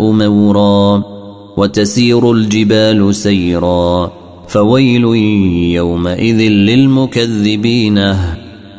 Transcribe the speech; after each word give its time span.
مورا 0.00 1.02
وتسير 1.56 2.32
الجبال 2.32 3.14
سيرا 3.14 4.12
فويل 4.48 5.04
يومئذ 5.74 6.40
للمكذبين 6.40 8.14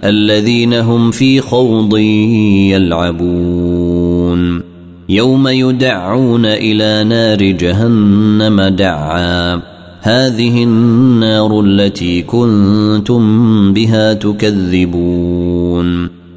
الذين 0.03 0.73
هم 0.73 1.11
في 1.11 1.41
خوض 1.41 1.97
يلعبون 2.71 4.61
يوم 5.09 5.47
يدعون 5.47 6.45
إلى 6.45 7.03
نار 7.03 7.43
جهنم 7.43 8.61
دعا 8.61 9.61
هذه 10.01 10.63
النار 10.63 11.61
التي 11.61 12.21
كنتم 12.21 13.23
بها 13.73 14.13
تكذبون 14.13 16.20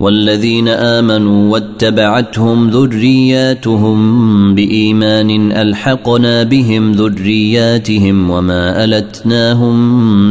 والذين 0.00 0.68
آمنوا 0.68 1.52
واتبعتهم 1.52 2.70
ذرياتهم 2.70 4.54
بإيمان 4.54 5.52
ألحقنا 5.52 6.42
بهم 6.42 6.92
ذرياتهم 6.92 8.30
وما 8.30 8.84
ألتناهم 8.84 9.76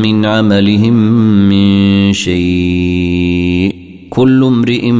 من 0.01 0.25
عملهم 0.25 0.93
من 1.49 2.13
شيء 2.13 3.75
كل 4.09 4.43
امرئ 4.43 4.91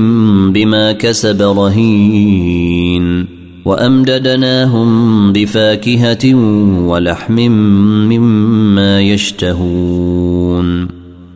بما 0.51 0.91
كسب 0.91 1.41
رهين 1.41 3.25
وأمددناهم 3.65 5.33
بفاكهة 5.33 6.35
ولحم 6.87 7.35
مما 8.09 9.01
يشتهون 9.01 11.02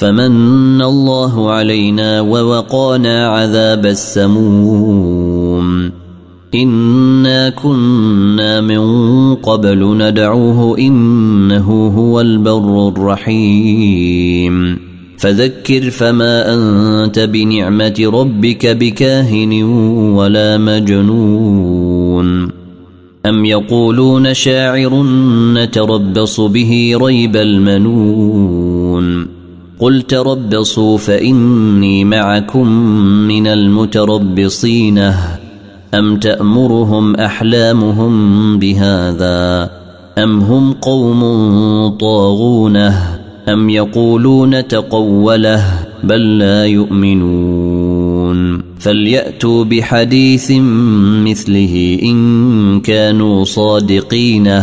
فمن 0.00 0.82
الله 0.82 1.50
علينا 1.50 2.20
ووقانا 2.20 3.28
عذاب 3.28 3.86
السموم. 3.86 5.90
إنا 6.54 7.50
كنا 7.50 8.60
من 8.60 8.80
قبل 9.34 9.96
ندعوه 9.96 10.78
إنه 10.78 11.92
هو 11.96 12.20
البر 12.20 12.88
الرحيم. 12.88 14.78
فذكر 15.18 15.90
فما 15.90 16.54
أنت 16.54 17.18
بنعمة 17.18 18.10
ربك 18.14 18.66
بكاهن 18.66 19.62
ولا 20.16 20.58
مجنون. 20.58 22.48
أم 23.26 23.44
يقولون 23.44 24.34
شاعر 24.34 25.02
نتربص 25.54 26.40
به 26.40 26.92
ريب 26.96 27.36
المنون. 27.36 29.39
قل 29.80 30.02
تربصوا 30.02 30.98
فإني 30.98 32.04
معكم 32.04 32.68
من 33.28 33.46
المتربصين 33.46 34.98
أم 35.94 36.16
تأمرهم 36.16 37.16
أحلامهم 37.16 38.58
بهذا؟ 38.58 39.70
أم 40.18 40.40
هم 40.40 40.72
قوم 40.72 41.20
طاغون؟ 41.88 42.76
أم 43.48 43.70
يقولون 43.70 44.68
تقوله 44.68 45.64
بل 46.04 46.38
لا 46.38 46.66
يؤمنون؟ 46.66 48.62
فليأتوا 48.78 49.64
بحديث 49.64 50.52
مثله 51.24 51.98
إن 52.02 52.80
كانوا 52.80 53.44
صادقين. 53.44 54.62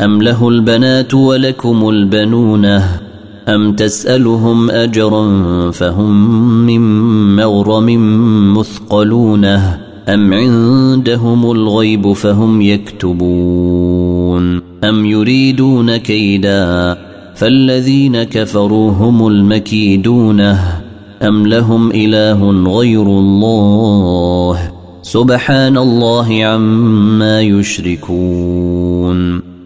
أم 0.00 0.22
له 0.22 0.48
البنات 0.48 1.14
ولكم 1.14 1.88
البنون؟ 1.88 2.64
أم 3.48 3.72
تسألهم 3.72 4.70
أجرا 4.70 5.70
فهم 5.70 6.36
من 6.66 6.80
مغرم 7.36 7.88
مثقلون؟ 8.58 9.44
أم 10.08 10.34
عندهم 10.34 11.50
الغيب 11.50 12.12
فهم 12.12 12.62
يكتبون؟ 12.62 14.60
أم 14.84 15.06
يريدون 15.06 15.96
كيدا 15.96 16.96
فالذين 17.34 18.22
كفروا 18.22 18.90
هم 18.90 19.26
المكيدون؟ 19.26 20.40
أم 21.22 21.46
لهم 21.46 21.90
إله 21.90 22.50
غير 22.78 23.06
الله؟ 23.06 24.70
سبحان 25.02 25.78
الله 25.78 26.44
عما 26.44 27.40
يشركون. 27.40 28.74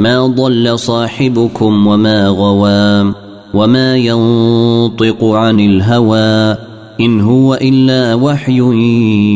ما 0.00 0.26
ضل 0.26 0.78
صاحبكم 0.78 1.86
وما 1.86 2.28
غوى 2.28 3.14
وما 3.54 3.96
ينطق 3.96 5.24
عن 5.24 5.60
الهوى 5.60 6.56
إن 7.00 7.20
هو 7.20 7.54
إلا 7.54 8.14
وحي 8.14 8.58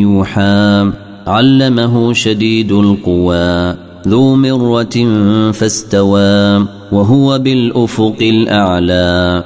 يوحى 0.01 0.91
علمه 1.27 2.13
شديد 2.13 2.71
القوى 2.71 3.75
ذو 4.07 4.35
مرة 4.35 4.97
فاستوى 5.51 6.65
وهو 6.91 7.39
بالأفق 7.39 8.17
الأعلى 8.21 9.43